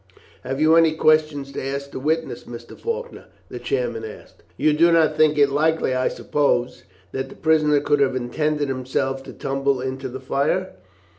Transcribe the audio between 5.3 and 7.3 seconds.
it likely, I suppose, that